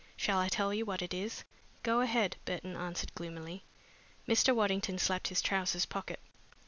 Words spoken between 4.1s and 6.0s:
Mr. Waddington slapped his trousers